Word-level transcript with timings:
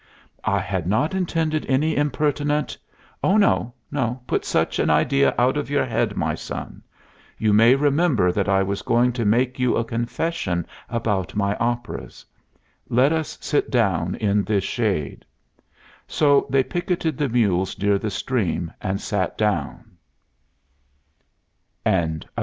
"I 0.49 0.57
had 0.59 0.87
not 0.87 1.13
intended 1.13 1.63
any 1.69 1.95
impertinent" 1.95 2.75
"Oh 3.23 3.37
no. 3.37 3.75
Put 4.25 4.45
such 4.45 4.79
an 4.79 4.89
idea 4.89 5.35
out 5.37 5.57
of 5.57 5.69
your 5.69 5.85
head, 5.85 6.17
my 6.17 6.33
son. 6.33 6.81
You 7.37 7.53
may 7.53 7.75
remember 7.75 8.31
that 8.31 8.49
I 8.49 8.63
was 8.63 8.81
going 8.81 9.13
to 9.13 9.25
make 9.25 9.59
you 9.59 9.75
a 9.77 9.85
confession 9.85 10.65
about 10.89 11.35
my 11.35 11.55
operas. 11.57 12.25
Let 12.89 13.13
us 13.13 13.37
sit 13.41 13.69
down 13.69 14.15
in 14.15 14.43
this 14.43 14.63
shade." 14.63 15.23
So 16.07 16.47
they 16.49 16.63
picketed 16.63 17.15
the 17.19 17.29
mules 17.29 17.77
near 17.77 17.99
the 17.99 18.09
stream 18.09 18.71
and 18.81 18.99
sat 18.99 19.37
down. 19.37 19.97